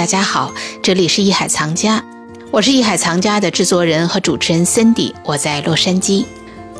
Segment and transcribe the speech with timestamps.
[0.00, 0.50] 大家好，
[0.82, 2.02] 这里是艺海藏家，
[2.50, 6.24] 我是艺海藏家的制作人和主持人 Cindy，我在洛杉矶。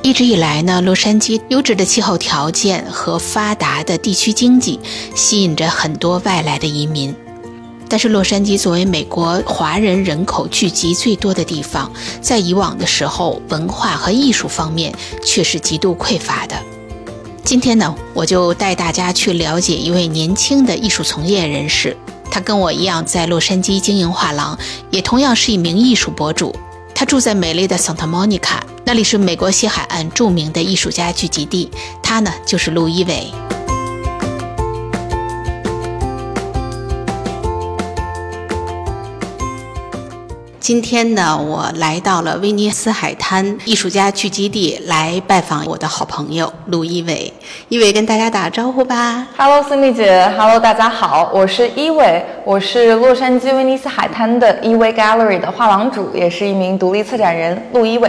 [0.00, 4.80] 一直以来呢，洛杉矶优质的气候条件和发达的地区经济
[5.14, 7.14] 吸引着很多外来的移民。
[7.90, 11.92] 但是，洛杉矶作为美国华人人口聚集最多的地方，
[12.22, 16.56] 在以往的时候，文化和艺术方面却是极度匮乏的。
[17.44, 21.94] 今天呢，我就带大家去了解一位年轻的艺术从业人士。
[22.30, 24.58] 他跟我一样在洛杉矶经营画廊，
[24.90, 26.54] 也同样是一名艺术博主。
[26.94, 31.70] 他住在美丽的 Santa Monica，那里是美国西海岸著名的艺术家聚集地。
[32.02, 33.32] 他呢，就是路易伟。
[40.70, 47.32] 今天呢，我来到了威尼斯海滩艺术家聚集地，来拜访我的好朋友陆一伟。
[47.68, 49.26] 一伟跟大家打个招呼吧。
[49.36, 50.32] Hello，Cindy 姐。
[50.38, 58.08] Hello，大家好，我是一伟，我是洛杉矶威尼斯海滩的一伟 Gallery 的画廊主，也是一名独立策展人陆一伟。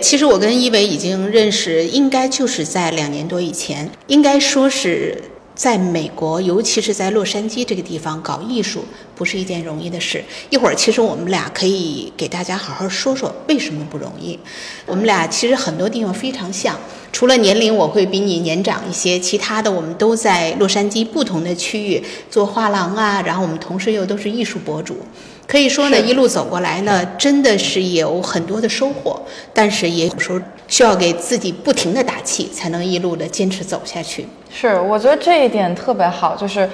[0.00, 5.22] 其实我跟一伟已经认识，应该就是在两年多以前，应该说是。
[5.56, 10.22] 在美国，尤其是在洛杉矶这个地方搞艺术，不是一件容易的事。
[10.50, 14.38] 一会儿，其实我们俩可以给大家好好说说为什么不容易。
[14.84, 16.78] 我们俩其实很多地方非常像，
[17.10, 24.98] 除了年龄我会比你年长一些，其他的我们都在洛杉矶不同的区域做画廊啊，然后我们同时又都是艺术博主。
[25.46, 29.20] 可以说呢，一路走过来呢，真的是有很多的收获，
[29.54, 34.26] 但是也有时候需要给自己不停的打气，才能一路的坚持走下去。
[34.50, 36.68] 是，我觉得这一点特别好，就是，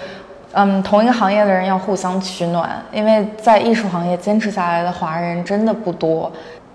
[0.52, 6.32] 嗯，同一个行业的人要互相取暖，因为在艺术行业坚持下来的华人真的不多。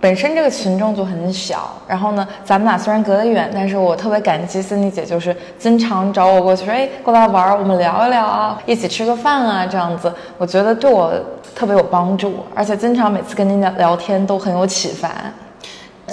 [0.08, 11.11] 本身这个群众就很小，然后呢，咱们俩虽然隔得远，但是我特别感激森迪姐，就是经常找我过去说，哎，过来玩，我们聊一聊啊，一起吃个饭啊，这样子，我觉得对我
[11.53, 15.09] 特别有帮助，而且经常每次跟您聊聊天都很有启发。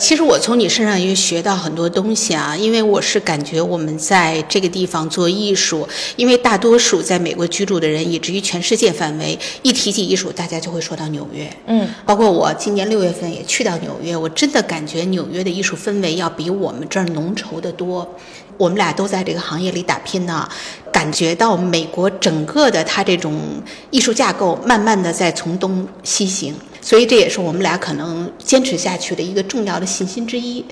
[0.01, 11.49] 其实我从你身上也学到很多东西啊，因为我是感觉我们在这个地方做艺术，因为大多数在美国居住的人，以至于全世界范围，一提起艺术，大家就会说到纽约。
[11.67, 18.09] 嗯，包括我今年六月份也去到纽约，我真的感觉纽约的艺术氛围要比我们这儿浓稠得多。
[18.57, 20.49] 我们俩都在这个行业里打拼呢，
[20.93, 23.41] 感觉到美国整个的它这种
[23.91, 26.55] 艺术架构慢慢的在从东西行。
[26.85, 30.63] 所以这也是我们俩可能坚持下去的一个重要的信心之一。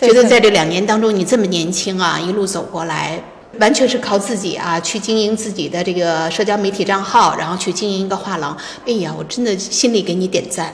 [0.00, 3.20] 觉得在这两年当中，你这么年轻啊，一路走过来，
[3.58, 8.56] 完全是靠自己啊，去经营自己的这个社交媒体账号，然后去经营一个画廊。
[8.86, 10.72] 哎呀，我真的心里给你点赞。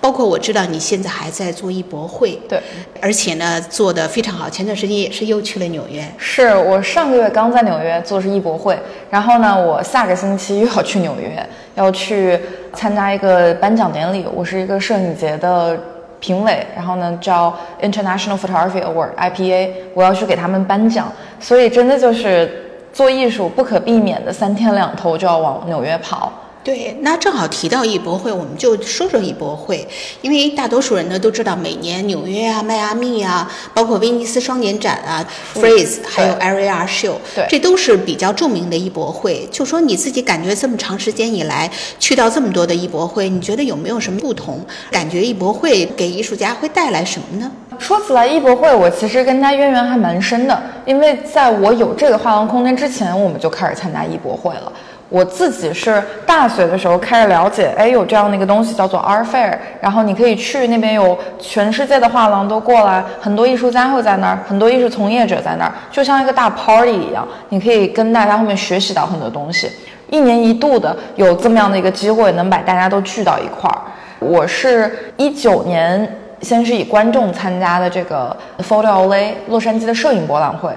[0.00, 2.58] 包括我知道你现在还在做艺博会，对，
[3.02, 4.48] 而且呢做的非常好。
[4.48, 8.78] 前段时间也是又去了纽约，是我上个月刚在纽约做是艺博会，
[9.10, 12.40] 然后呢我下个星期又要去纽约，要去
[12.72, 14.26] 参加一个颁奖典礼。
[14.34, 15.78] 我是一个摄影节的
[16.18, 21.12] 评委，然后呢叫 International Photography Award IPA，我要去给他们颁奖。
[21.38, 22.50] 所以真的就是
[22.90, 26.32] 做艺术不可避免的三天两头就要往纽约跑。
[26.62, 29.86] 对，那正好提到艺博会，我们就说说艺博会。
[30.20, 39.48] 因为大多数人呢都知道，每年纽约啊、迈阿密啊，包括威尼斯双年展啊、Freeze，还有 Area Show，对，这都是比较著名的艺博会。
[39.50, 44.60] 就说你自己感觉这么长时间以来去到这么多的艺博会，你觉得有没有什么不同？
[44.90, 47.50] 感觉艺博会给艺术家会带来什么呢？
[47.78, 54.70] 说起来，艺博会我其实跟他渊源还蛮深的，因为在我有这个画廊空间之前，我们就开始参加艺博会了。
[55.10, 69.68] 我自己是大学的时候开始了解，哎，有这样的一个东西叫做 Art Fair，然后你可以去那边，有全世界的画廊都过来，很多艺术家会在那儿，很多艺术从业者在那儿，就像一个大 party 一样，你可以跟大家后面学习到很多东西。
[70.10, 73.78] 一年一度的有这么样的一个机会，能把大家都聚到一块儿。
[74.20, 80.70] 我是一九年先是以观众参加的这个 Photo LA 洛杉矶的摄影博览会。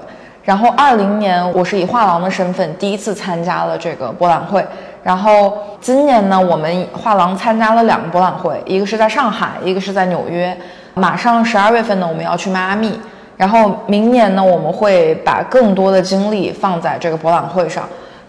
[0.44, 4.64] 然后二零年，我是以画廊的身份第一次参加了这个博览会。
[5.02, 10.56] 然后今年呢，我们画廊参加了两个博览会，一个是在上海，一个是在纽约。
[10.94, 12.98] 马上十二月份呢，我们要去迈阿密。
[13.36, 17.84] 然后明年呢，我们会把更多的精力放在这个博览会上。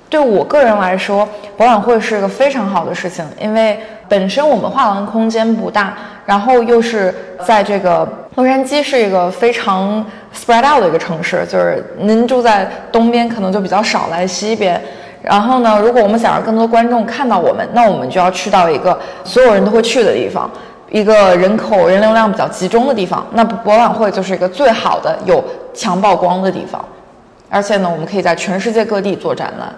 [0.09, 1.27] 对我个人来说，
[1.57, 3.77] 博览会是个非常好的事情，因为
[4.07, 5.94] 本身我们画廊空间不大，
[6.25, 7.13] 然后又是
[7.45, 10.05] 在这个洛杉矶是一个非常。
[10.35, 14.79] spread out 的一个城市，就是您住在东边，可能就比较少来西边。
[15.21, 20.51] 然后呢，如果我们想让更多观众看到我们，那我们就要去到一个所有人都会去的地方，
[20.89, 23.25] 一个人口人流量比较集中的地方。
[23.31, 25.41] 那博览会就是一个最好的有
[25.73, 26.83] 强曝光的地方，
[27.49, 29.73] 而且呢，我们可以在全世界各地做展览。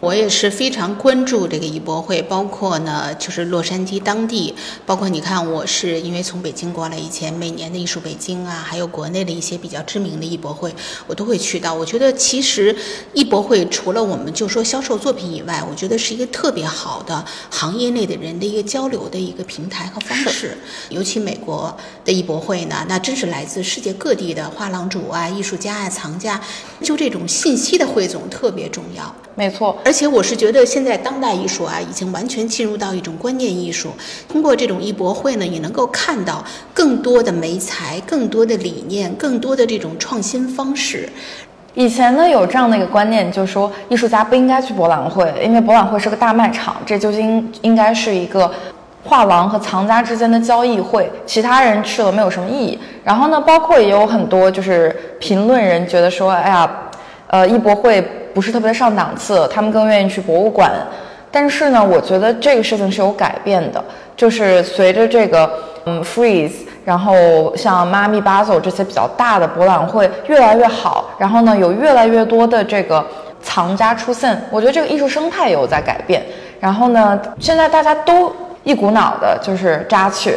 [0.00, 4.54] 我也是非常关注这个艺博会，包括呢，就是洛杉矶当地，
[4.86, 10.74] 包括你看，我是因为从北京过来，以前每年的艺术北京啊，还有国内的一些比较知名的艺博会，
[11.06, 11.74] 我都会去到。
[11.74, 12.74] 我觉得其实
[13.12, 20.56] 艺博会除了我们就说销售作品以外，我觉得是一个特别好的行业内的人的一个交流的一个平台和方式。
[20.88, 21.76] 尤其美国
[22.06, 26.40] 的艺博会呢，那真是来自世界各地的画廊主啊、艺术家啊、藏家，
[26.82, 29.14] 就这种信息的汇总特别重要。
[29.36, 33.90] 没错，而且我是觉得现在当代艺术啊，已经完全进入到一种观念艺术。
[34.28, 41.08] 通过这种艺博会呢，也能够看到更多的媒材、更多的理念、更多的这种创新方式。
[41.74, 48.48] 以前呢，有这样的一个观念，就是说艺术家不应该去博览会，因为博览会是个大卖场，这就应应该是一个
[49.02, 52.78] 画廊和藏家之间的交易会，其他人去了没有什么意义。
[53.02, 56.70] 然后呢，包括也有很多就是评论人觉得说，哎呀，
[57.26, 58.08] 呃，艺博会。
[58.34, 60.70] 不是特别上档次，他们更愿意去博物馆。
[61.30, 63.82] 但是呢，我觉得这个事情是有改变的，
[64.16, 65.48] 就是随着这个
[65.84, 66.52] 嗯 freeze，
[66.84, 73.04] 然后像妈咪巴走这些比较大的博览会越来越好，然后呢，有越来越多的这个
[73.42, 76.22] 藏家出现，我觉得这个艺术生态也有在改变。
[76.58, 78.34] 然后呢，现在大家都
[78.64, 80.34] 一股脑的就是扎去。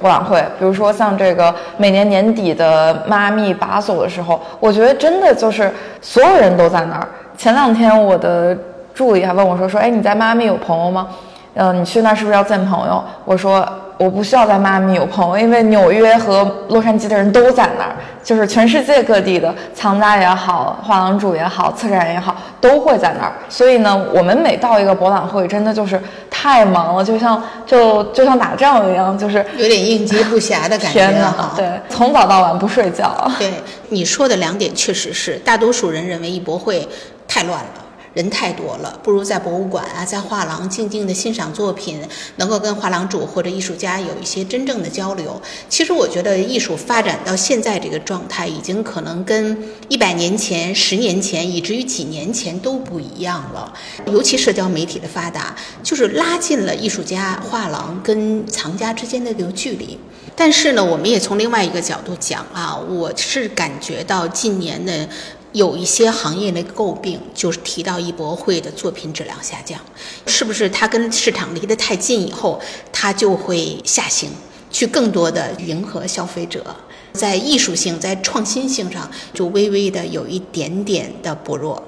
[0.00, 7.06] 博览会，比如说像这个每年年底的妈咪巴走的时候，我觉得真的就是所有人都在那儿。
[7.36, 8.56] 前两天我的
[8.94, 11.08] 助理还问我说：“说哎，你在妈咪有朋友吗？
[11.54, 13.66] 嗯，你去那是不是要见朋友？”我说。
[13.98, 23.32] 我不需要在妈咪有朋友，因为纽约和洛杉矶的人都在那儿，就是全世界各地的藏家也好，画廊主也好，策展人也好，都会在那儿。
[23.48, 30.92] 所以呢，我们每到一个博览会，真的就是太忙了，就像就就像打仗一样，就是有点应接不暇的感觉。
[30.92, 33.30] 天哪，对，从早到晚不睡觉。
[33.38, 33.52] 对
[33.90, 36.88] 你说的两点，确实是大多数人认为艺博会
[37.32, 37.86] 太乱了。
[38.12, 41.98] 人太多了，不如在博物馆啊，在画廊静静的欣赏作品，
[42.36, 45.40] 能够跟画廊主或者艺术家有一些真正的交流。
[45.66, 49.56] 其实我觉得艺术发展到现在这个状态，已经可能跟
[49.88, 53.72] 一百年前、十年前，以至于几年前都不一样了。
[54.04, 59.98] 尤其社交媒体的发达，就是拉近了艺术家、画廊跟藏家之间的这个距离。
[60.36, 65.08] 但是呢，我们也从另外一个角度讲啊，我是感觉到近年的。
[65.52, 69.78] 有一些行业的诟病，就是提到艺博会的作品质量下降，
[70.26, 72.60] 是不是它跟市场离得太近以后，
[72.90, 74.30] 它就会下行，
[74.70, 76.64] 去更多的迎合消费者，
[77.12, 81.82] 在艺术性、在创新性上就微微的有一点点的薄弱。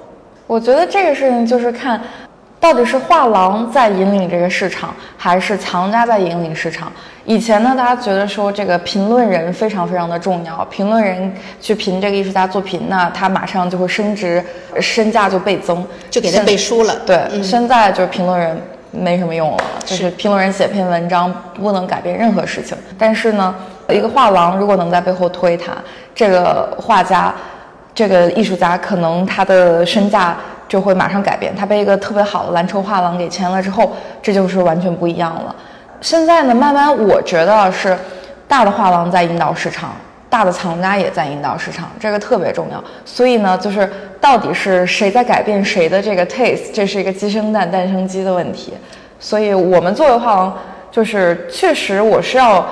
[0.47, 2.01] 我觉得这个事情就是看。
[2.65, 6.91] 到底是画廊在引领这个市场，还是藏家在引领市场？
[7.23, 11.31] 以前呢，大家觉得说这个评论人非常非常的重要，评论人
[11.61, 14.43] 去评这个艺术家作品，那他马上就会升值，
[14.81, 16.95] 身价就倍增，就给他背书了。
[17.05, 18.59] 对，现在就是评论人
[18.89, 22.75] 没什么用了，就是评论人写篇文章不能改变任何事情。
[22.97, 23.53] 但是呢，
[23.89, 25.73] 一个画廊如果能在背后推他，
[26.15, 27.31] 这个画家，
[27.93, 30.35] 这个艺术家，可能他的身价。
[30.75, 31.55] 就会马上改变。
[31.55, 35.55] 他被一个特别好的蓝筹画廊给签了之后，这就是完全不一样了。
[36.01, 37.97] 现在呢，慢慢我觉得是
[38.45, 39.91] 大的画廊在引导市场，
[40.29, 42.83] 大的藏家也在引导市场，这个特别重要。
[43.05, 43.89] 所以呢，就是
[44.19, 48.73] 到底是谁在改变谁的这个 taste，这是一个鸡生蛋，蛋生鸡的问题。
[49.17, 50.57] 所以我们作为画廊，
[50.91, 52.67] 就是确实我是要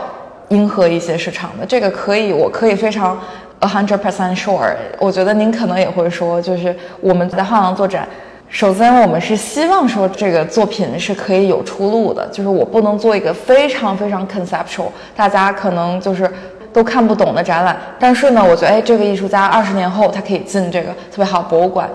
[0.49, 3.17] 迎合一些市场的，这个可以，我可以非常。
[3.63, 8.05] A hundred percent sure，我觉得您可能也会说，就是我们在画廊做展，
[8.49, 16.29] 首先我们是希望说这个作品是可以有出路的，就是我不能做一个非常非常 conceptual，大家可能就是
[16.73, 17.79] 都看不懂的展览。
[17.97, 21.89] 但是呢，我觉得哎，这个艺术家二十年后他可以进这个特别好博物馆，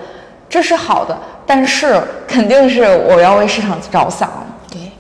[0.49, 1.15] 这是好的。
[1.45, 4.31] 但是肯定是我要为市场着想。
[4.73, 4.91] 对，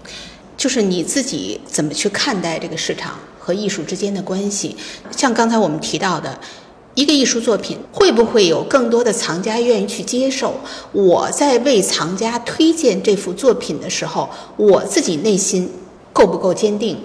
[0.54, 3.12] 就是你自己怎么去看待这个市场？
[3.48, 4.76] 和艺术之间的关系，
[5.16, 6.38] 像刚才我们提到的，
[6.92, 10.52] 一个艺术作品会不会有更多的藏家愿意去接受？
[10.92, 14.28] 我在为藏家推荐这幅作品的时候，
[14.58, 15.66] 我自己内心
[16.12, 16.98] 够不够坚定？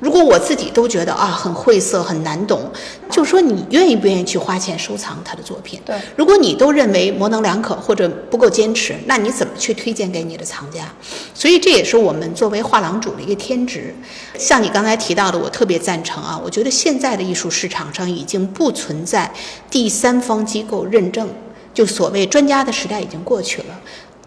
[0.00, 2.70] 如果我自己都觉得啊很晦涩很难懂，
[3.10, 5.78] 就说你愿意不愿意去花钱收藏他的作品？
[5.84, 10.90] 对，如果你都认为模棱两可或者不够坚持，那你怎么去推荐给你的藏家？
[11.34, 13.94] 所以这也是我们作为画廊主的一个天职。
[14.38, 19.30] 像你刚才提到的，我特别赞成啊，我觉得现在的艺术市场上已经不存在
[19.70, 21.28] 第三方机构认证，
[21.74, 23.78] 就所谓专家的时代已经过去了。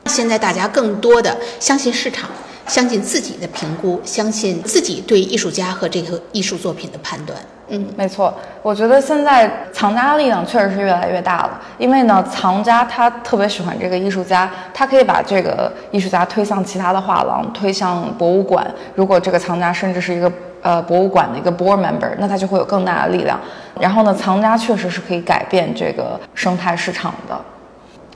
[0.05, 2.29] 现在大家更多的相信市场。
[2.67, 7.38] 相信自己的评估，相信自己对艺术家和这个艺术作品的判断。
[7.70, 18.70] 嗯，没错，我觉得现在藏家的力量确实是越来越大了，因为呢，藏家他特别喜欢这个艺术家，他可以把这个艺术家推向其他的画廊，推向博物馆。
[18.96, 23.39] 如果这个藏家甚至是一个呃博物馆的一个 board member，那他就会有更大的力量。
[23.79, 27.41] 然后呢，藏家确实是可以改变这个生态市场的。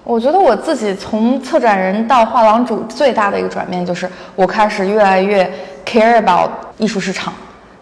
[0.07, 5.43] 我觉得我自己从策展人到画廊主最大的一个转变，就是我开始越来越
[5.85, 7.33] care about 艺术市场，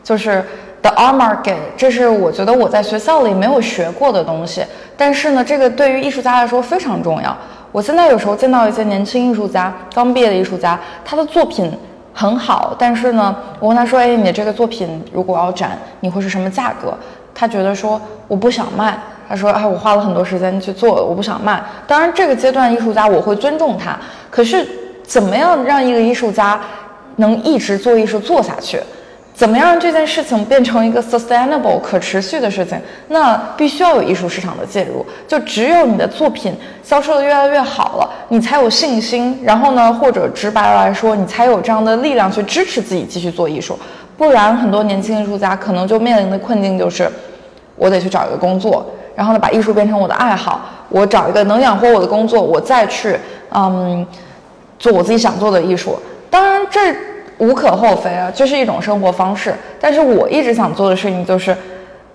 [0.04, 0.44] 就是。
[0.82, 4.64] The art market，这是我觉得我在学校里没有学过的东西，
[4.96, 7.36] 但是呢，这个对于艺术家来说非常重要。
[7.72, 11.76] 我现在有时候见到一些年轻艺术家，刚毕业的艺术家，他的作品
[12.14, 16.96] 很好，但是呢，我问他说：“哎，你这个作品如果要展，你会是什么价格？”
[17.36, 18.98] 他觉得说我不想卖。
[19.28, 23.98] 他说：“哎，我花了很多时间去做，我不想卖。”当然，这个阶段艺术家我会尊重他，
[24.30, 24.68] 可是
[25.02, 26.60] 怎么样让一个艺术家
[27.16, 28.80] 能一直做艺术做下去？
[29.36, 32.80] 怎么样让这件事情变成一个 sustainable 可持续的事情？
[33.10, 35.06] 那必须要有艺术市场的介入。
[35.28, 39.38] 就只有你的作品销售的越来越好了，你才有信心。
[39.44, 43.78] 然后呢，或者直白来说，你才有这样的力量去支持自己继续做艺术。
[44.16, 47.06] 不然，很多年轻艺术家可能就面临的困境就是，
[47.76, 50.62] 我得去找一个工作，然后呢，把艺术变成我的爱好。
[50.88, 54.08] 我找一个能养活我的工作，我再去嗯
[54.80, 56.00] 做我自己想做的艺术。
[56.30, 56.96] 当然这。
[57.38, 59.54] 无可厚非啊，这是一种生活方式。
[59.80, 61.56] 但是我一直想做的事情就是，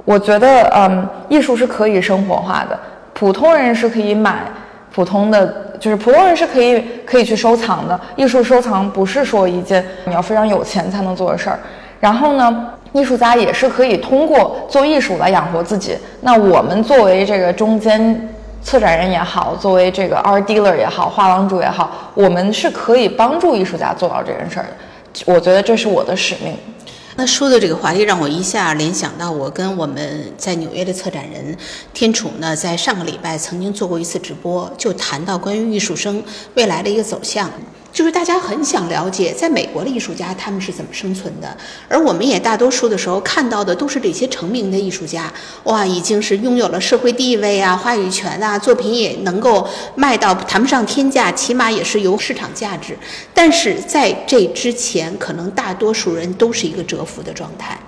[0.04, 2.78] 我觉得，嗯，艺术是可以生活化的，
[3.12, 4.40] 普通人是可以买
[4.92, 7.98] 普通的，就是普通人是可以可以去收藏的。
[8.16, 11.58] 艺术收藏不是说一件你要非常有钱才能做的事儿。
[12.00, 15.96] 然后呢，艺术家也是可以通过做艺术来养活自己。
[16.22, 18.28] 那我们作为这个中间
[18.62, 24.70] 策展人也好，作为这个 art dealer 也好，画廊主也好，我们是可以帮助艺术家做到这件事儿的。
[25.24, 26.56] 我觉得这是我的使命。
[27.16, 31.54] 那说的这个话题让我一下联想到，我跟我们在纽约的策展人
[31.92, 36.22] 天楚呢，在上个礼拜曾经做过一次直播，就谈到关于艺术生
[36.54, 37.50] 未来的一个走向。
[37.92, 41.56] 就是大家很想了解，在美国的艺术家他们是怎么生存的，
[41.88, 45.32] 而我们也大多数的时候看到的都是这些成名的艺术家，
[45.64, 52.96] 哇，已经是拥有了社会地位啊、话语权啊，作品也能够卖到谈不上天价，起码也是有市场价值。
[53.34, 57.78] 但是在这之前，可能大多数人都是一个蛰伏的状态。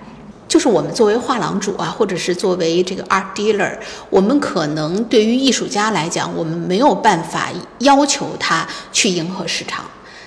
[0.53, 3.75] 就是我们作为画廊主啊，或者是作为这个 art dealer，
[4.11, 9.87] 我们可能对于艺术家来讲，我们没有办法要求他去迎合市场。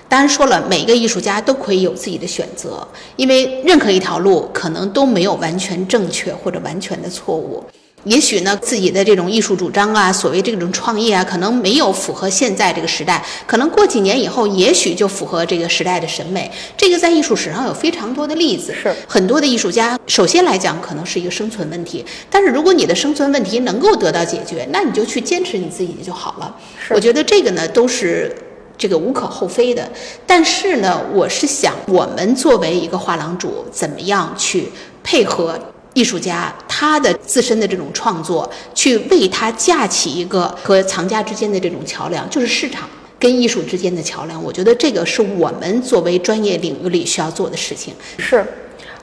[0.09, 7.63] 当然说了，每一个艺术家都可以有自己的选择，因为任何一条路可能都没有完全正确或者完全的错误。
[8.05, 13.23] 也许呢，自己的这种艺术主张啊，所谓这种创业啊，可能没有符合现在这个时代。
[13.47, 16.51] 可能过几年以后，也许就符合这个时代的审美。
[16.77, 18.73] 这个在艺术史上有非常多的例子。
[18.73, 22.05] 是很多的艺术家，首先来讲可能是一个生存问题。
[22.29, 26.55] 但是如果你的生存问题能够得到解决，那你就去坚持你自己就好了。
[26.87, 28.35] 是，我觉得这个呢都是
[28.77, 29.91] 这个无可厚非的。
[30.27, 34.71] 但是呢，我是想我们作为一个画廊主，怎么样去
[35.03, 35.59] 配合？
[35.95, 42.87] 艺术家他的自身的这种创作，去为他架起一个和藏家之间的这种桥梁，就是市场
[43.17, 44.43] 跟艺术之间的桥梁。
[44.43, 47.93] 我觉得这个是我们作为专业领域里需要做的事情。
[48.19, 48.45] 是，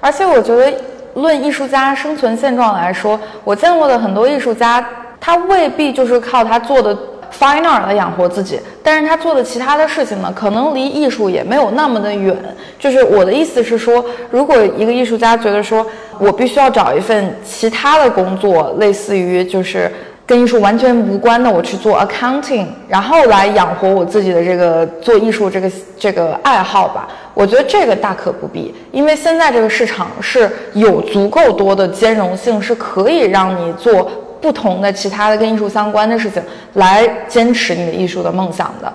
[0.01, 0.73] 而且我觉得，
[1.15, 4.87] 论艺术家生存现状来说，我见过的很多艺术家，
[5.19, 6.97] 他未必就是靠他做的。
[7.39, 12.37] Fine art 来养活自己，但是他做的其他的事情呢，可能离艺术也没有那么的远。
[12.79, 15.85] 就是我的意思是说，如果一个艺术家觉得说
[16.19, 19.91] 我必须要找一份其他的工作，类似于就是
[20.27, 34.09] 跟艺术完全无关的，我去做 accounting，然后来养活我自己的这个做艺术这个这个爱好吧，我觉得这个大可不必，因为现在这个市场是有足够多的兼容性，是可以让你做。
[34.43, 36.43] 不同的其他的跟艺术相关的事情，
[36.75, 38.93] 来坚持你的艺术的梦想的，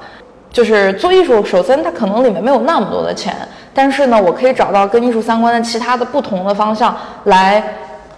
[0.52, 1.44] 就是做艺术。
[1.44, 3.34] 首先，它可能里面没有那么多的钱，
[3.74, 7.64] 但是呢，我可以找到跟艺术相关的其他的不同的方向来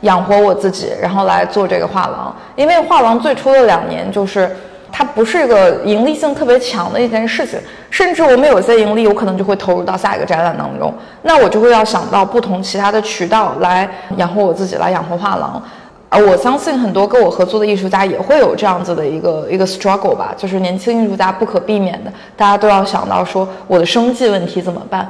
[0.02, 2.36] 养活我自己，然后来做这个画廊。
[2.56, 4.50] 因为画廊最初的两年，就是
[4.92, 7.60] 它不是一个盈利性特别强的一件事情，
[7.92, 15.62] 甚至我们有些盈利，我可能就会投入到下一个展览当中，那我就会要想到不同其他的渠道来养活我自己，来养活画廊。
[16.10, 25.08] 而我相信很多跟我合作的艺术家也会有这样子的一个一个 struggle 吧，就是年轻艺术家不可避免的，大家都要想到说我的生计问题怎么办。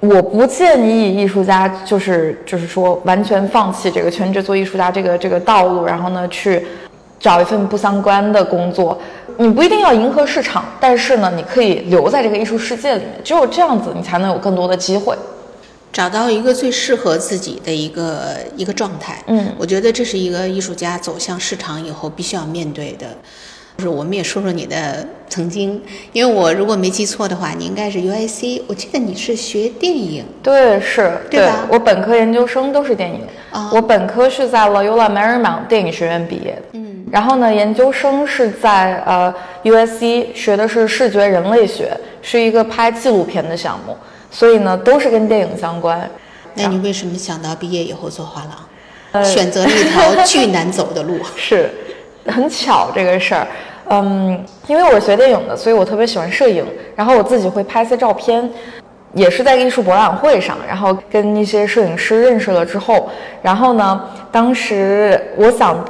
[0.00, 6.66] 我不建议艺术家就是就是说完全放弃这个全职做艺术家这个这个道路，然后呢去
[7.18, 8.98] 找一份不相关的工作。
[9.38, 13.12] 你不一定要迎合市场，但是呢，你可以留在这个艺术世界里面。
[13.24, 15.16] 只有这样子，你才能有更多的机会，
[15.92, 19.22] 找到一个最适合自己的一个一个状态。
[19.26, 23.06] 嗯，我觉得这是一个艺术家走向市场以后必须要面对的。
[23.78, 25.80] 就是我们也说说你的曾经，
[26.12, 33.20] 因为我如果没记错的话，你应该是 UIC，我记得你是学电影，对，是，对吧我本科、研究生都是电影。
[33.50, 36.62] 啊我本科是在 Loyola Marymount 电影学院毕业的。
[36.72, 39.34] 嗯，然后呢，研究生是在呃
[39.64, 43.96] USC 学的是视觉人类学，是一个拍纪录片的项目，
[44.32, 46.10] 所以呢都是跟电影相关。
[46.54, 48.50] 那你为什么想到毕业以后做画廊，
[49.12, 51.20] 呃选择了一条巨难走的路？
[51.36, 51.70] 是，
[52.26, 53.46] 很巧这个事儿。
[53.88, 56.64] 嗯，因为我是学电影的，所以我特别喜欢摄影，
[56.96, 58.48] 然后我自己会拍一些照片，
[59.12, 63.10] 也是在艺术博览会上，然后跟一些摄影师认识了之后，
[63.42, 65.84] 然后呢，当时我想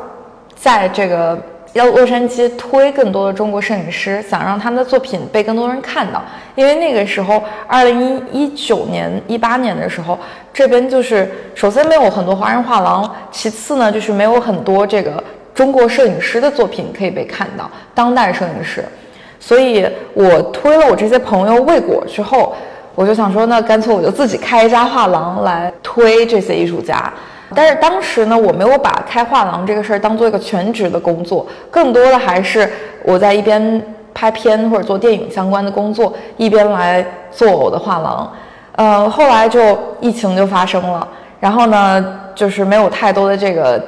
[0.56, 1.38] 在这个
[1.72, 6.22] 要洛杉矶推更多的中国摄影师，想让他们的作品被更多人看到，
[6.54, 10.18] 因为那个时候，二零一九年、一八年的时候，
[10.52, 15.22] 这边就是首先没有很多华人画廊，其次呢就是没有很多这个
[15.54, 18.84] 中国摄影师的作品可以被看到，当代摄影师，
[19.40, 22.54] 所以我推了我这些朋友未果之后，
[22.94, 27.10] 我就想说，那干脆我就自己开一家画廊来推这些艺术家。
[27.54, 32.68] 但是当时呢，我没有把开画廊这个事儿当做一个全职的工作，更多的还是
[33.04, 33.82] 我在一边
[34.14, 38.32] 拍片或者做电影相关的工作，一边来做我的画廊。
[38.76, 41.06] 呃，后来就疫情就发生了，
[41.40, 43.82] 然后呢，就是没有太多的这个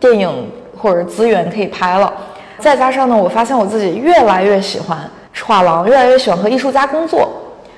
[0.00, 2.12] 电影或者资源可以拍了。
[2.58, 4.98] 再加上呢，我发现我自己越来越喜欢
[5.44, 7.28] 画廊，越来越喜欢和艺术家工作。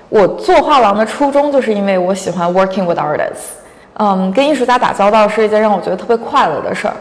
[0.09, 3.59] 我做画廊的初衷就是因为我喜欢 working with artists，
[3.99, 6.95] 嗯，跟艺术家打交道是一件让我觉得特别快乐的事儿。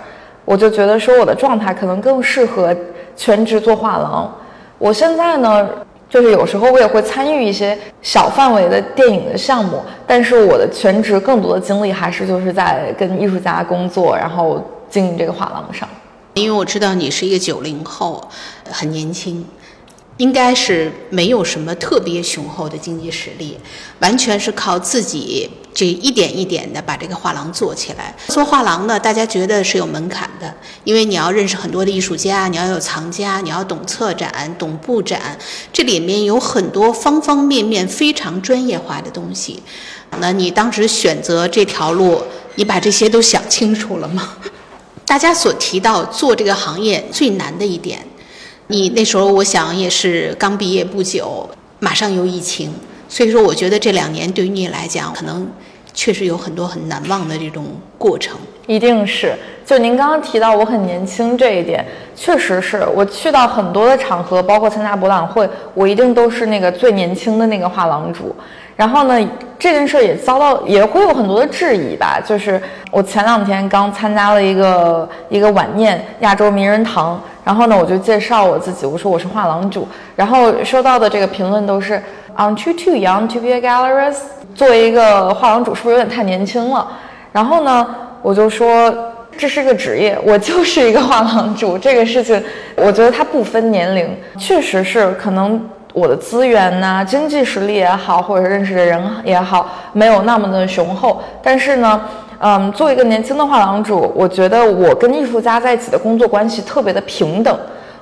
[0.45, 2.75] 我就觉得说我的状态可能更适合
[3.15, 4.33] 全职做画廊。
[4.77, 5.69] 我现在呢，
[6.09, 15.87] 就是有时候我也会参与一些小范围的电影的项目，但是我的全职更多的精力还是就是在跟艺术家工作，然后经营这个画廊上。
[16.33, 18.27] 因为我知道你是一个九零后，
[18.71, 19.45] 很年轻，
[20.17, 23.57] 应该是没有什么特别雄厚的经济实力，
[23.99, 28.15] 完全是靠自己这一点一点的把这个画廊做起来。
[28.27, 30.51] 做画廊呢，大家觉得是有门槛的，
[30.83, 35.37] 因为你要认识很多的艺术家，你要有藏家，你要懂策展、懂布展，
[35.71, 39.61] 这里面有很多方方面面非常专业化的东西。
[40.19, 42.23] 那你当时选择这条路，
[42.55, 44.37] 你把这些都想清楚了吗？
[45.05, 48.05] 大家所提到做这个行业最难的一点，
[48.69, 51.49] 你那时候我想也是刚毕业不久，
[51.79, 52.73] 马上有疫情，
[53.07, 55.49] 所以说我觉得这两年对于你来讲，可能
[55.93, 57.65] 确实有很多很难忘的这种
[57.97, 58.37] 过程。
[58.65, 59.33] 一定是，
[59.65, 68.35] 就您刚刚提到我很年轻这一点，确实是我去到很多的场合，包括参加博览会，我一定都是那个最年轻的那个画廊主。
[68.77, 72.21] 然后呢，这件事也遭到也会有很多的质疑吧。
[72.23, 72.61] 就是
[72.91, 79.85] 我前两天刚参加了一个一个晚宴，亚洲名人堂，然后呢，我就介绍我自己，我说我是画廊主，
[80.15, 82.01] 然后收到的这个评论都是
[82.37, 84.19] Aren't you too young to be a gallerist？
[84.53, 86.87] 作为一个画廊主，是不是有点太年轻了？
[87.31, 87.87] 然后呢，
[88.21, 88.93] 我就说
[89.35, 91.77] 这是个职业，我就是一个画廊主。
[91.79, 92.43] 这个事情，
[92.75, 95.59] 我觉得它不分年龄，确实是可能
[95.97, 101.19] 我的资源呐、经济实力也好，或者认识的人也好，没有那么的雄厚。
[101.41, 101.99] 但是呢，
[102.37, 107.57] 嗯，作为一个年轻的画廊主，我觉得我跟艺术家在一起的工作关系特别的平等。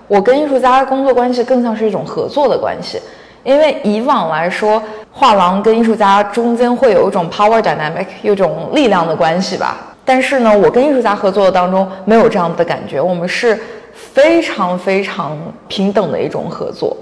[0.10, 3.00] 我跟艺术家的工作关系更像是一种合作的关系。
[3.46, 9.78] 因为以往来说，画廊跟艺术家中间会有一种 power dynamic，有一种力量的关系吧。
[10.04, 13.58] 但是呢，我跟艺术家合作的当中没有这样子的感觉，我们是
[13.94, 15.38] 非常非常
[15.70, 16.94] 平等的一种合作。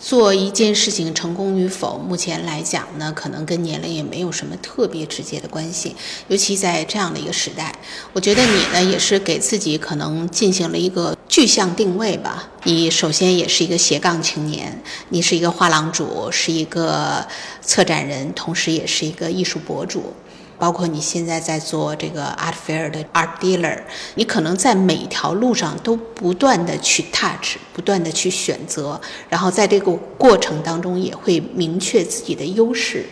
[0.00, 5.94] 做一件事情成功与否，目前来讲呢，可能跟年龄也没有什么特别直接的关系。
[6.28, 7.78] 尤其在这样的一个时代，
[8.14, 12.48] 我觉得你呢也是给自己可能进行了一个具象定位吧。
[12.64, 17.26] 你首先也是一个斜杠青年，你是一个画廊主，是一个
[17.60, 20.14] 策展人，同时也是一个艺术博主。
[20.60, 23.78] 包括你现在在做这个 art fair 的 art dealer，
[24.16, 33.06] 你可能在每条路上都不断的去 touch，不断的去选择，然后在这个过程当中也会明确自己的优势。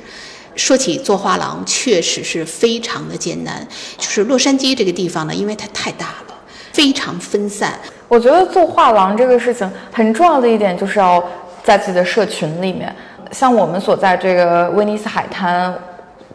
[0.55, 3.67] 说起做画廊，确实是非常的艰难。
[3.97, 6.35] 就是洛杉矶这个地方呢，因为它太大了，
[6.73, 7.79] 非常分散。
[8.09, 11.23] 我觉得做画廊这个事情很重要的一点就是要
[11.65, 12.95] 在自己的社群里面，
[13.33, 15.73] 像我们所在这个威尼斯海滩。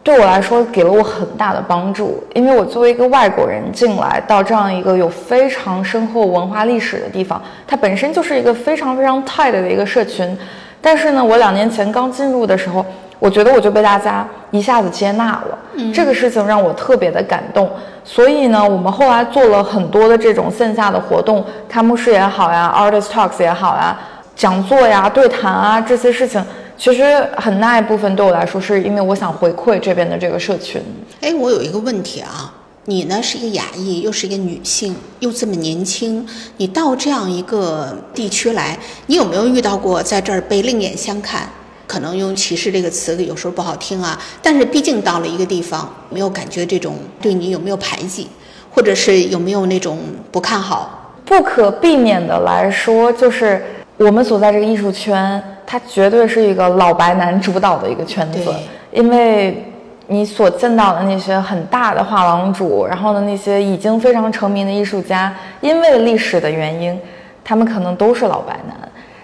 [0.04, 10.36] 对我来说给了我很大的帮助，因为我作为一个外国人进来到这样一个有非常深厚文化历史的地方，它本身就是一个非常非常 tight 的一个社群。
[10.82, 12.84] 但是呢，我两年前刚进入的时候，
[13.18, 15.58] 我觉得我就被大家一下子接纳了，
[15.94, 17.70] 这个事情让我特别的感动。
[18.04, 23.96] 所以呢，我们后来做了很多的这种线下的活动，开幕式也好呀，artist talks 也好呀，
[24.36, 26.44] 讲座呀、对谈啊这些事情。
[26.76, 27.02] 其实
[27.36, 30.82] 很大一部分对我来说，是因为我想回馈这边的这个社群。
[31.20, 32.52] 哎，我有一个问题啊，
[32.86, 41.48] 你呢是一个亚裔，又是一个女性，又这么年轻，你到这样一个地区来，你有没有遇到过在这儿被另眼相看？
[41.86, 48.26] 可能用歧视这个词有时候不好听啊，但是毕竟到了一个地方，没有感觉这种对你有没有排挤，
[48.70, 49.98] 或者是有没有那种
[50.32, 51.12] 不看好？
[51.24, 53.64] 不可避免的来说，就是
[53.96, 55.42] 我们所在这个艺术圈。
[55.66, 58.54] 它绝对是一个老白男主导的一个圈子，
[58.92, 59.64] 因为
[60.06, 66.96] 你所见到的那些很大的画廊主，然后呢那些已经非常成名的艺术家，因为历史的原因，
[67.42, 68.76] 他们可能都是老白男。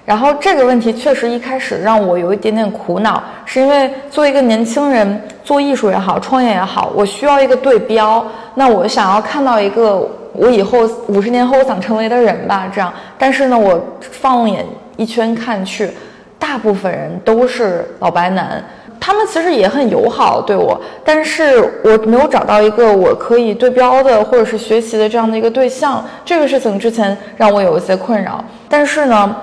[0.05, 8.27] 然后这个问题确实一开始让我有一点点苦恼，是因为作为一个年轻人做艺术也好，创业也好，我需要一个对标。
[8.55, 12.93] 那我想要看到一个我以后五十年后我想成为的人吧，这样。
[13.19, 14.65] 但是呢，我放眼
[14.97, 15.91] 一圈看去。
[16.39, 18.65] 大部分人都是老白男，
[18.99, 26.03] 他们其实也很友好对我，但是我没有找到一个我可以对标的或者是学习的这样的一个对象。
[26.25, 29.37] 这个事情之前让我有一些困扰，但是呢，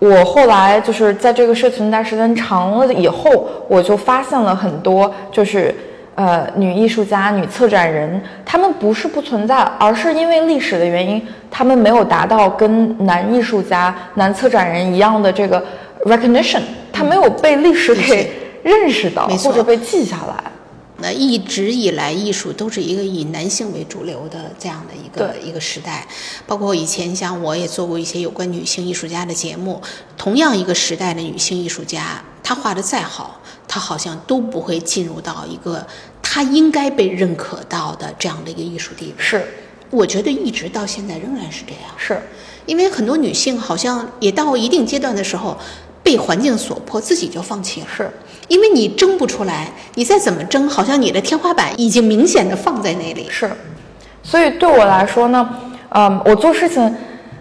[0.00, 5.72] 我后来就是在这个社群待时间长了以后，我就发现了很多，就是
[6.14, 11.20] 呃女艺术家、女策展人，她们不是不存在，而是因为历史的原因，
[11.50, 15.64] 她们没有达到跟男艺术家、男策展人一样的这个。
[16.04, 16.60] recognition，
[16.92, 18.28] 他没有被历史给
[18.64, 20.50] 认识到，或者被记下来。
[20.98, 26.04] 那一直以来，艺术都是一个以男性为主流的这样的一个一个时代。
[26.44, 29.80] 包括以前像我也做过一些有关女性艺术家的节目。
[30.18, 32.20] 同样一个时代的女性艺术家，
[32.52, 35.86] 她画的再好，他好像都不会进入到一个
[36.20, 39.14] 他应该被认可到的这样的一个艺术地位。
[39.16, 39.42] 是，
[39.88, 41.82] 我觉得一直到现在仍然是这样。
[41.96, 42.20] 是，
[42.66, 45.56] 因为很多女性好像也到一定阶段的时候。
[46.04, 47.86] 被环境所迫，自己就放弃了。
[47.96, 48.10] 是，
[48.48, 53.28] 因为你争不出来，你再怎么争，好像你的天花板已经明显的放在那里。
[53.30, 53.48] 是，
[54.20, 55.48] 所以对我来说呢，
[55.90, 56.92] 嗯，我做事情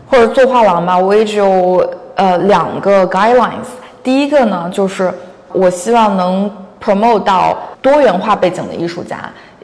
[0.08, 3.65] 或者做画廊吧，我也只有呃两个 guidelines。
[4.04, 5.14] 第一个呢，就是
[5.52, 6.50] 我希望能
[6.84, 9.18] promote 到多元化背景的艺术家，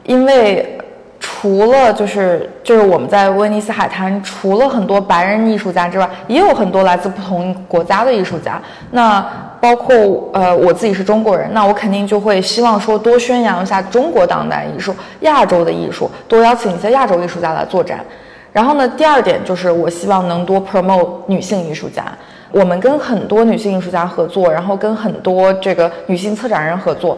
[0.04, 0.74] 因为。
[1.20, 8.60] 除了就是就是我们在威尼斯海滩，除了很多白人艺术家之外，也有很多来自不同国家的艺术家。
[8.92, 9.24] 那
[9.60, 9.96] 包括
[10.32, 17.98] 呃我自己是中国人，那我肯定就会希望说多宣扬一下中国当代艺术、亚洲的艺术，多邀请一些亚洲艺术家来做展。
[18.52, 22.04] 然后呢，第二点就是我希望能多 promote 女性艺术家。
[22.50, 27.16] 我们跟很多女性艺术家合作，然后跟很多这个女性策展人合作。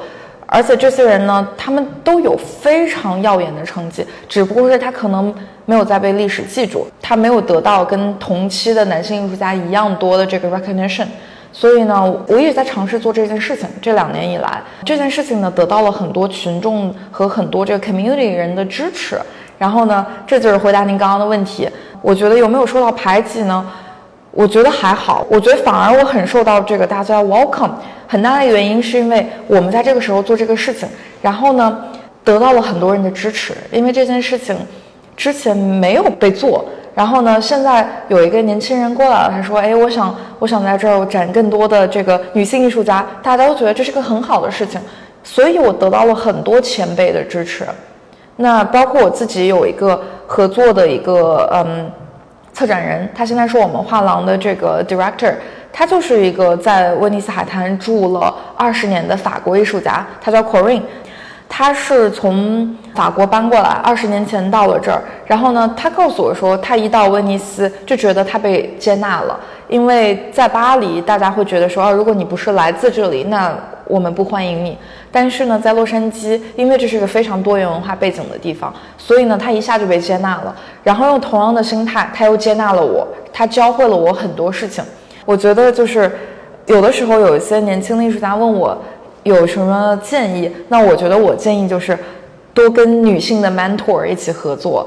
[0.53, 5.33] 而且这些人呢，他们都有非常耀眼的成绩，只不过是他可能
[5.65, 11.07] 没有再被历史记住，他没有得到跟同期的男性艺术家一样多的这个 recognition。
[11.53, 13.69] 所以呢，我一直在尝试做这件事情。
[13.81, 19.21] 这两年以来，这件事情呢，得到了很多群众和很多这个 community 人的支持。
[19.57, 21.69] 然后呢，这就是回答您刚刚的问题。
[22.03, 23.65] 我觉得有没有受到排挤呢？
[24.33, 27.73] 我觉得还好，我觉得反而我很受到这个大家 welcome。
[28.07, 30.89] 很大的原因是因为我们在这个时候做这个事情，
[31.21, 31.85] 然后呢，
[32.25, 33.53] 得到了很多人的支持。
[33.73, 34.57] 因为这件事情
[35.17, 36.65] 之前没有被做，
[36.95, 44.81] 然后呢，现在有一个年轻人过来了，他说：“哎，我想，我想在这儿展更多的这个女性艺术家。”大家都觉得这是个很好的事情，
[45.25, 47.65] 所以我得到了很多前辈的支持。
[48.37, 51.91] 那包括我自己有一个合作的一个嗯。
[52.61, 55.33] 策展人，他现在是我们画廊的这个 director，
[55.73, 60.83] 他就是一个在威尼斯海滩住了二十年的法国艺术家，他叫 Corinne，
[61.49, 73.59] 他是从法国搬过来，二十年前到了这儿，然后呢，他告诉我说，他一到威尼斯就觉得他被接纳了，因为在巴黎，大家会觉得说，如果你不是来自这里，那
[73.91, 74.79] 我们不欢迎你。
[75.11, 80.55] 但是呢，在洛杉矶，因为这是一个非常多元文化背景的地方，所以呢，他一下就被接纳了。
[80.85, 84.83] 然后用同样的心态，他又接纳了我，他教会了我很多事情。
[85.27, 86.11] 我觉得就是
[86.67, 88.79] 有的时候有一些年轻的艺术家问我
[89.25, 91.99] 有什么建议，那我觉得我建议就是
[92.55, 94.87] 多跟女性的 mentor 一起合作。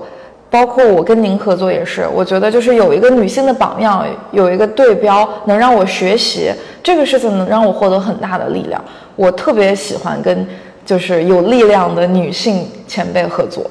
[0.50, 6.52] 包括我跟您合作也是，我觉得就是有一个女性的榜样，有一个对标，能让我学习
[6.84, 8.84] 这个事情，能让我获得很大的力量。
[9.16, 10.46] 我特别喜欢跟
[10.86, 13.66] 就是有力量的女性前辈合作。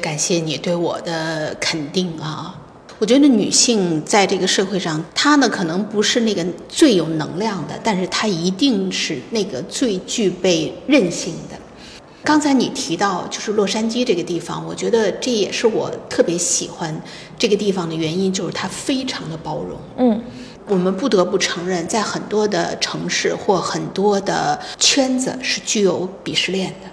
[0.00, 2.54] 感谢你对我的肯定啊！
[2.98, 11.56] 我觉得女性在这个社会上，她呢可能不是那个最有能量的，但是她一定是那个最具备韧性的。
[12.22, 16.94] 刚才你提到就是洛杉矶这个地方，我觉得这也是我特别喜欢
[17.36, 19.76] 这个地方的原因，就是它非常的包容。
[19.96, 20.22] 嗯，
[20.68, 26.88] 我们不得不承认，在很多的城市或很多的圈子是具有鄙视链的。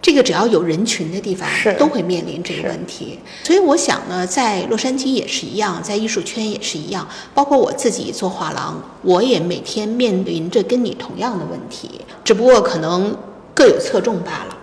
[0.00, 3.16] 这个只要有人群的地方，都会面临这个问题。
[3.44, 7.06] 所以我想呢，在洛杉矶也是一样，在艺术圈也是一样。
[7.32, 13.16] 包括我自己做画廊，我也每天面临着跟你同样的问题，只不过可能
[13.54, 14.58] 各有侧重罢了。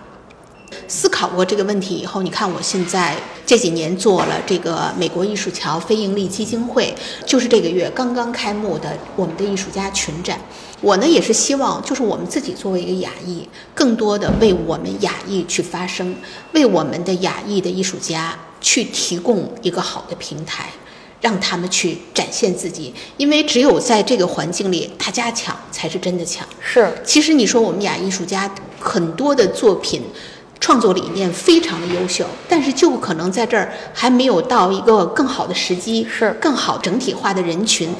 [0.86, 3.16] 思考过这个问题以后，你看我现在
[3.50, 6.94] 这几年做了这个美国艺术桥非盈利基金会，
[7.26, 10.40] 就是这个月刚刚开幕的我们的艺术家群展。
[10.80, 16.14] 我呢也是希望，就是我们自己作为一个亚裔，更多的为我们亚裔去发声，
[16.52, 20.70] 为我们的亚裔的艺术家去提供一个好的平台，
[21.20, 22.94] 让他们去展现自己。
[23.16, 26.46] 因为只有在这个环境里，大家强才是真的强。
[26.60, 30.02] 是，其实你说我们雅艺术家很多的作品。
[30.60, 37.92] 创作理念非常的优秀，但是就可能在这儿还没有到一个更好的时机，是更好整体化的人群。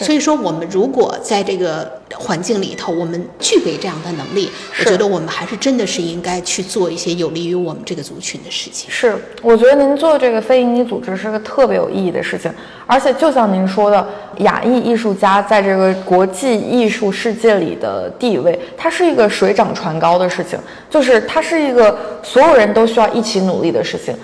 [0.00, 4.50] 所以说，我们如果在这个环境里头，我们具备这样的能力，
[4.80, 8.90] 我觉得我们还是真的是应该去做一些有利于我们这个族群的事情。
[8.90, 12.50] 是，我觉得您做这个非营利组织是个特别有意义的事情，
[12.86, 24.14] 而且就像您说的，亚裔艺术家在这个国际艺术世界里的地位，它是一个水涨船高的事情，就是它是一个所有人都需要一起努力的事情。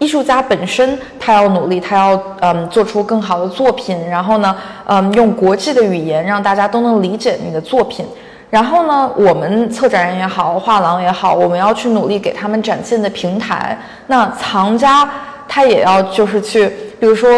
[0.00, 8.06] 艺术家本身，他要努力，他要嗯做出更好的作品，然后呢，嗯用国际的语言让大家都能理解你的作品。
[8.48, 13.78] 然后呢，我们策展人也好，画廊也好，我们要去努力给他们展现的平台。
[14.06, 15.08] 那藏家
[15.46, 16.66] 他也要就是去，
[16.98, 17.30] 比如说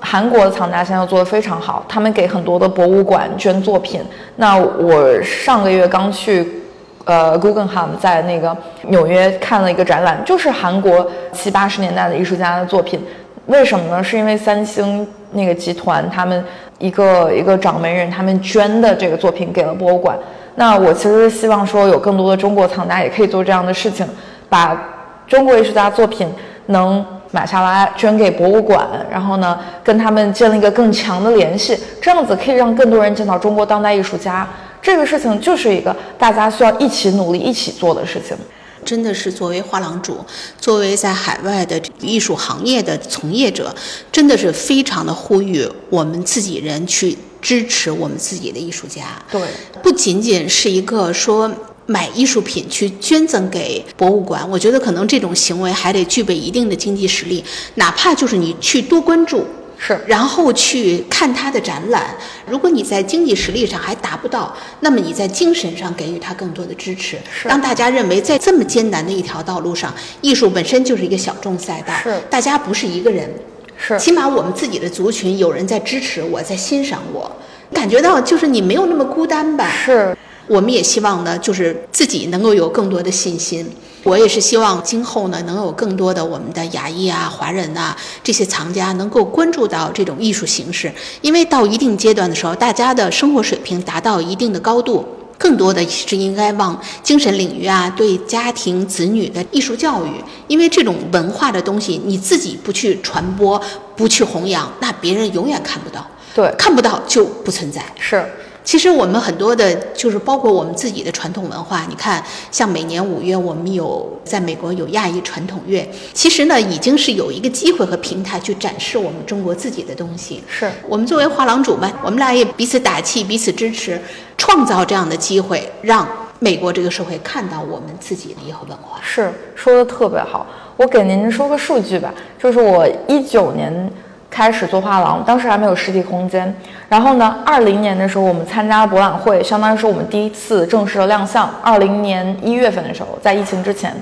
[0.00, 4.02] 韩国的藏家现在做的非常好，他们给很多的博物馆捐作品。
[4.34, 6.61] 那我上个月刚去。
[7.04, 8.56] 呃，Guggenheim 在那个
[8.88, 13.04] 纽约看了一个展览，就是韩国七八十年代的艺术家的作品。
[13.46, 14.04] 为什么呢？
[14.04, 16.44] 是因为三星那个集团他们
[16.78, 20.16] 一个一个掌门人他们捐的这个作品给了博物馆。
[20.54, 24.06] 那我其实希望说有更多的中国藏家也可以做这样的事情，
[24.48, 24.80] 把
[25.26, 26.28] 中国艺术家作品
[26.66, 34.46] 能买下来捐给博物馆，然后呢跟他们建立一个更强的联系，这样子可以让更多人见到中国当代艺术家。
[34.82, 38.36] 这个事情就是一个大家需要一起努力、一起做的事情。
[38.84, 40.18] 真的是作为画廊主，
[40.60, 43.72] 作为在海外的艺术行业的从业者，
[44.10, 49.02] 真的是非常的呼吁我们自己人去支持我们自己的艺术家。
[49.30, 49.40] 对，
[49.84, 51.48] 不仅仅是一个说
[51.86, 57.44] 买艺术品去捐赠给博物馆，我觉得可能这种行为还得具备一定的经济实力，
[57.76, 59.46] 哪怕就是你去多关注。
[59.84, 62.16] 是，然后去看他的展览。
[62.48, 73.28] 如果你在经济实力上还达不到，那么你在精神上给予他更多的支持，让大家认为在这么艰难的一条道路上，艺术本身就是一个小众赛道，是大家不是一个人，
[73.76, 77.28] 是起码我们自己的族群有人在支持我，在欣赏我，
[77.74, 79.68] 感觉到就是你没有那么孤单吧？
[79.84, 80.16] 是，
[80.46, 83.68] 我们也希望呢，就是自己能够有更多的信心。
[84.04, 95.06] 我也是希望今后呢，能有更多的我们的亚裔啊、华人呐这些藏家能够关注到这种艺术形式，因为到一定阶段的时候，大家的生活水平达到一定的高度，
[95.38, 100.10] 更多的是应该往精神领域啊、对家庭子女的艺术教育，
[100.48, 103.60] 因为这种文化的东西，你自己不去传播、
[103.94, 108.24] 不去弘扬，那别人永远看不到，对，看不到就不存在，是。
[108.64, 111.84] 其实我们很多的，就是包括我们自己的传统文化。
[111.88, 115.86] 你看，像每年五月，我们有在美国有亚裔传统月。
[116.14, 120.42] 其实呢，已经是有一个机会和平台去展示我们中国自己的东西。
[120.46, 124.00] 是我们作为画廊主吧，我们俩也彼此打气，彼此支持，
[124.38, 126.06] 创造这样的机会，让
[126.38, 129.00] 美国这个社会看到我们自己的一个文化。
[129.02, 130.46] 是说的特别好。
[130.76, 133.92] 我给您说个数据吧，就是我一九年。
[134.32, 136.52] 开始做画廊，当时还没有实体空间。
[136.88, 141.48] 然后呢，二零年的时候，我们参加了博览会，相当于是我们第一次正式的亮相。
[141.62, 143.94] 二零年一月份的时候，在疫情之前，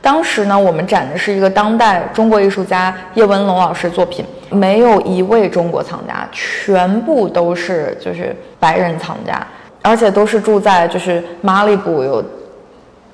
[0.00, 9.46] 当时呢，我们展的是一个当代中国艺术家叶文龙老师作品，没有一位中国藏家，全部都是就是白人藏家，
[9.82, 12.24] 而且都是住在就是马里布有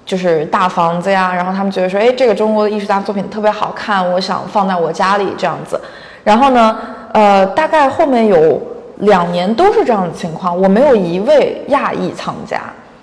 [0.04, 1.34] 就是大房子呀。
[1.34, 5.80] 然后他们觉得说，哎，这个中国的艺术家作品特别好看，我想放在我家里这样子。
[6.24, 6.78] 然后呢，
[7.12, 8.60] 呃，大概后面有
[8.96, 12.60] 两年都是这样的情况，我没有一位亚裔藏家，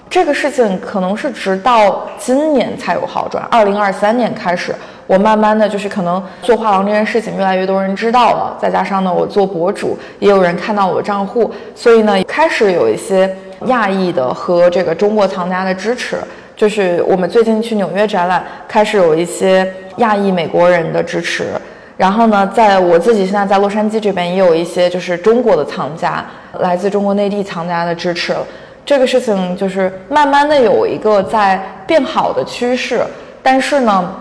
[0.09, 3.43] 这个事情可能是直到今年才有好转。
[3.49, 4.75] 二零二三年开始，
[5.07, 16.17] 我慢慢的就是可能做画廊这件事情越来越多人知道了，再加上呢，我做博主，也有人看到我的账户，所以呢，开始有一些亚裔的和这个中国藏家的支持。
[16.55, 21.49] 就是我们最近去纽约展览，开始有一些亚裔美国人的支持。
[21.97, 26.23] 然后呢，在我自己现在在洛杉矶这边，也有一些就是中国的藏家，
[26.59, 28.35] 来自中国内地藏家的支持。
[28.85, 33.03] 这个事情就是慢慢的有一个在变好的趋势，
[33.41, 34.15] 但是呢，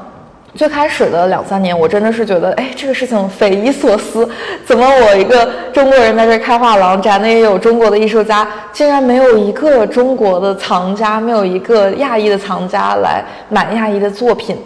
[0.54, 4.28] 最开始的两三年，我真的是觉得，哎，这个事情匪夷所思，
[4.64, 14.56] 怎么我一个中国人在这开画廊，展内也有中国的艺术家，竟然没有一个中国的藏家，没有一个亚裔的藏家来买亚裔的作品。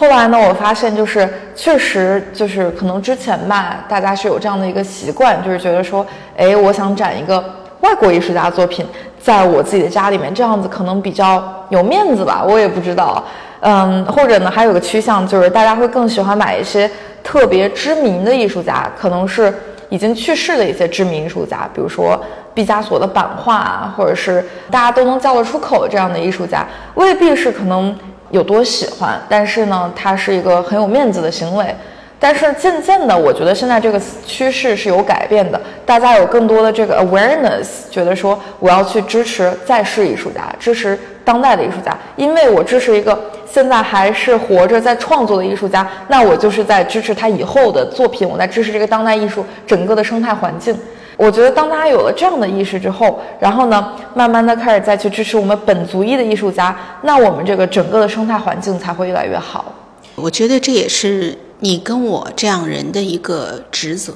[0.00, 7.38] 后来呢，我发现就是确实就是可能之前吧，大家是有这样的一个习惯，就是觉得说，哎，我想展一个
[7.80, 8.86] 外国艺术家作品。
[9.20, 13.22] 在我自己的家里面，这样子可能比较有面子吧，我也不知道。
[13.60, 16.90] 嗯，或者呢，还有个趋向就是大家会更喜欢买一些
[17.22, 19.54] 特别知名的艺术家，可能是
[19.90, 22.18] 已经去世的一些知名艺术家，比如说
[22.54, 27.94] 毕加索的版画啊，或者是大家都能叫得出口这样的艺术家，未必是可能
[28.30, 31.74] 有多喜欢，但是呢，它是一个很有面子的行为。
[32.22, 50.78] 但是渐渐的，我觉得现在这个趋势是有改变的，大家有更多的这个 awareness，觉得说我要去支持在世艺术家，支持当代的艺术家，因为我支持一个现在还是活着在创作的艺术家，那我就是在支持他以后的作品，我在支持这个当代艺术整个的生态环境。
[51.22, 59.74] 我觉得当大家有了这样的意识之后，然后呢，慢慢的开始再去支持我们本族裔的艺术家，那我们这个整个的生态环境才会越来越好。
[60.14, 61.36] 我觉得这也是。
[61.62, 64.14] 你跟我这样人的一个职责，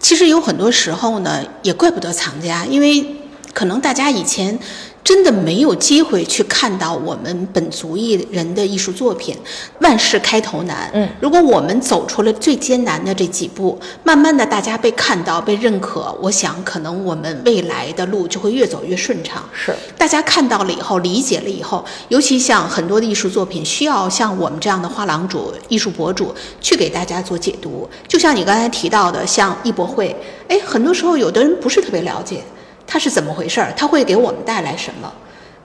[0.00, 3.04] 其实有很多时候呢，也怪不得藏家，因为
[3.52, 4.58] 可能大家以前。
[5.08, 9.34] 真的没有机会去看到我们本族艺人的艺术作品，
[9.80, 10.90] 万事开头难。
[10.92, 19.42] 嗯，如果我们走出了最艰难的这几步，慢慢的大家被看到、被认可，我想可能我们未来的路就会越走越顺畅。
[19.54, 27.88] 是，大家看到了以后，理解了以后，尤其像很多的艺术作品，需要像我们这样的画廊主、艺术博主去给大家做解读。
[28.06, 30.14] 就像你刚才提到的，像艺博会，
[30.48, 32.42] 哎，很多时候有的人不是特别了解。
[32.90, 33.70] 它是怎么回事儿？
[33.76, 35.12] 它会给我们带来什么？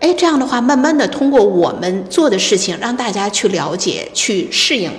[0.02, 4.92] 哎，这样的话，慢慢的通过我们做的事情，让大家去了解、去适应，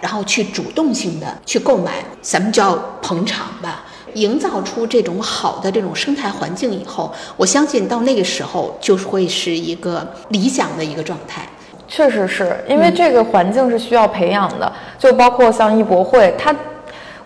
[0.00, 3.84] 然后去主动性的去购买，咱们叫捧场吧，
[4.14, 11.46] 营造出这种好的这种生态环境以后，我相信到那个时候就会是一个理想的一个状态。
[11.86, 16.56] 确实是因为这个环境是需要培养的，就包括像艺博会，它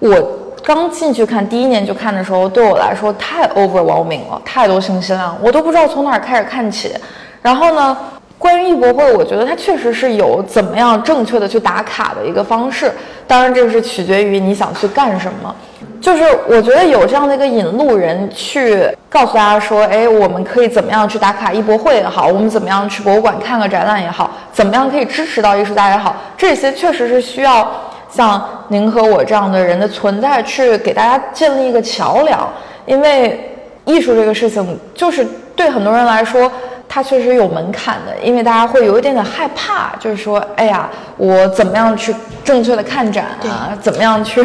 [0.01, 0.40] 我。
[0.63, 6.95] 刚进去看第一年就看的时候，对我来说太 overwhelming 了，太多信息量，我都不知道从哪儿开始看起。
[7.43, 7.97] 然后呢，
[8.39, 12.93] 关于艺博会，我觉得它确实是有怎么样正确的去打卡的一个方式。
[13.27, 15.55] 当然，这个是取决于你想去干什么。
[16.01, 27.67] 就是我觉得有这样的一个引路人去告诉大家说，哎，我们可以怎么样去打卡艺博会也好，我们怎么样去博物馆看个展览也好，怎么样可以支持到艺术家也好，这些确实是需要。
[28.15, 32.49] 像您和我这样的人的存在，去给大家建立一个桥梁，
[32.87, 36.51] 因为艺术这个事情，就是对很多人来说，
[36.89, 43.77] 它确实有门槛的，因为大家会有一点点害怕，就是说，哎呀，我怎么样去正确的看展啊？
[43.81, 44.45] 怎么样去，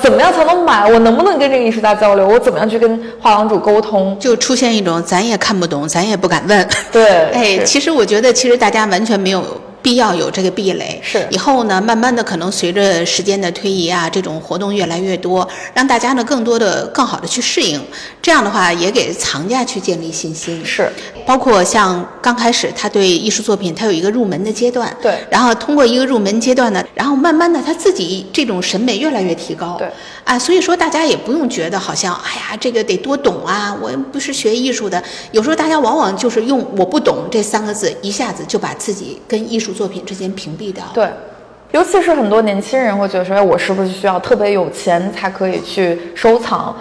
[0.00, 0.88] 怎么样才能买？
[0.88, 2.28] 我能不能跟这个艺术家交流？
[2.28, 4.16] 我怎么样去跟画廊主沟通？
[4.18, 6.68] 就出现一种咱也看不懂，咱也不敢问。
[6.92, 9.44] 对， 哎，其实我觉得，其实大家完全没有。
[9.82, 11.26] 必要有这个壁垒，是。
[11.30, 17.80] 以后呢，慢慢的可能随着时间的推移啊，这种活动越来越多，让大家呢更多的、更好的去适应，
[18.20, 20.64] 这样的话也给藏家去建立信心。
[20.64, 20.90] 是，
[21.26, 29.88] 包括像刚开始他对艺术作品，他有一个入门的阶段，对，然后通过一个入门阶段呢，然后慢慢的他自己这种审美越来越提高，对，
[30.24, 40.30] 啊，所以说大家也不用觉得好像，哎呀，这个得多懂啊，我不是学艺术的，有时候大家往往就是用我不懂这三个字，一下子就把自己跟艺术作品之间。
[40.32, 41.08] 屏蔽掉对，
[41.72, 46.74] 尤其是很多年轻人会觉得说，哎，我是不是需要特别有钱才可以去收藏？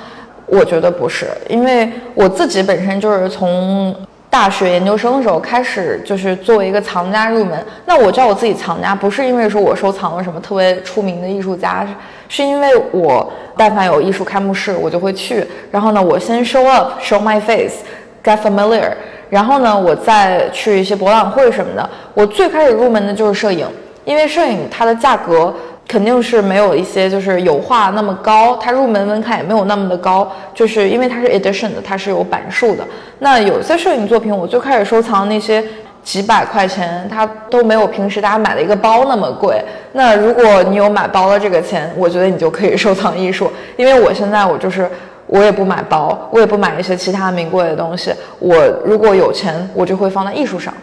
[0.45, 3.95] 我觉得不是，因为我自己本身就是从
[4.30, 7.63] 大学研究生的时候开始，就是作为一个藏家入门。
[7.86, 11.87] 那我叫我自己藏家，不是因为说我收藏了什么特别出名的艺术家，
[12.27, 15.46] 是因为我但凡有艺术开幕式，我就会去。
[15.71, 17.77] 然后呢，我先 show up，show my face
[18.23, 18.91] get familiar。
[19.29, 21.89] 然后呢，我再去一些博览会什么的。
[22.13, 23.67] 我最开始入门的就是摄影，
[24.03, 25.53] 因为摄影它的价格
[25.87, 32.83] 肯定是没有一些就是油画那么高，它入门门槛也没有那么的高，就是因为它是 edition 的，它是有版数的。
[33.19, 35.63] 那有些摄影作品，我最开始收藏那些
[36.03, 39.63] 几百块钱，它都没有平时大家买的一个包那么贵。
[39.91, 44.89] 那如果你有买包的这个钱，我觉得你就可以收藏艺术，因为我现在我就是
[45.30, 50.73] 我也不买包，我也不买一些其他名贵的东西，我如果有钱，我就会放在艺术上。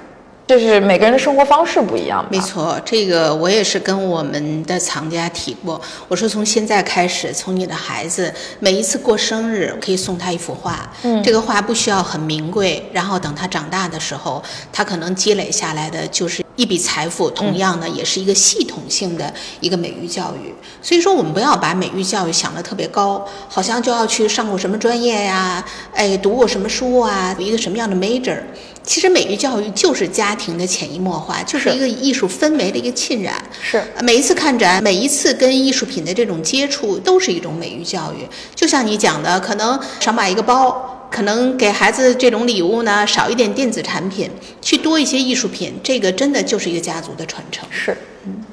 [0.46, 2.24] 就是每个人的生活方式不一样。
[2.30, 5.80] 没错，这个我也是跟我们的藏家提过。
[6.06, 10.88] 我说从现在开始，从你的孩子每一次过生日，可以送他一幅画。
[11.02, 14.40] 嗯，这个画不需要很名贵，然后等他长大的时候，
[14.72, 17.30] 他可能积累下来的就是一笔财富。
[17.30, 20.54] 同样呢，也是一个系统性的一个美育教育。
[20.82, 28.38] 所以说，我们不要把美育教育想得特别高，好像就要去上过什么专业呀，哎，读过什么书啊，一个什么样的 major。
[28.82, 33.34] 其实美育教育就是家庭的潜移默化，就是一个艺术氛围的一个浸染。
[33.60, 38.24] 是每一次看展，每一次跟艺术品的这种接触，都是一种美育教育。
[38.54, 44.30] 就像你讲的，可能少买一个包，可能给孩子这种礼物呢少一点电子产品，
[44.60, 47.66] 去多一些艺术品，这个真的就是一个家族的传承。
[47.70, 47.96] 是。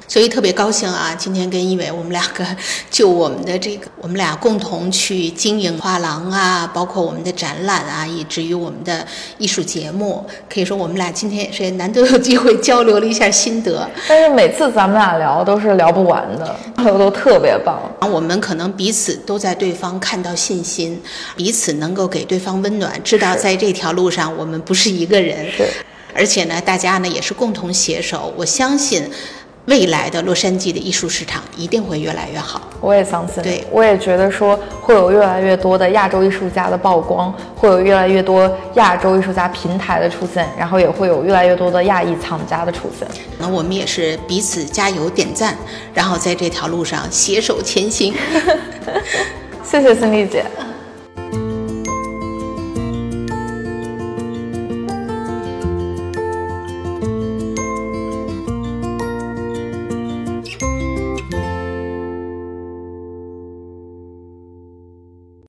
[0.06, 1.14] 所以特别高兴啊！
[1.16, 2.44] 今天跟一伟我们两个
[2.90, 9.06] 就我们的这个，我们俩共同去经营画廊啊，包括我们的展览啊，以至于我们的
[9.38, 13.88] 艺术节目，可以说我们俩今天也是难得有机会交流了一下心得。
[14.08, 17.80] 但是每次咱们俩聊都是聊不完的，都都特别棒。
[18.00, 21.00] 我们可能彼此都在对方看到信心，
[21.34, 25.50] 彼此能够给对方温暖，知道在这条路上我们不是一个人。
[25.50, 25.66] 是，
[26.14, 29.10] 而且呢，大家呢也是共同携手，我相信。
[29.66, 33.42] 未来的洛杉矶的艺术市场一定会越来越好，我也相信。
[33.42, 43.08] 对，我也觉得说会有越来越多的亚洲艺术家的曝光，会有越来越多亚洲艺术家平台的出现，然后也会有越来越多的亚裔藏家的出现。
[43.38, 45.56] 那我们也是彼此加油点赞，
[45.94, 48.14] 然后在这条路上携手前行。
[49.64, 50.44] 谢谢孙俪姐。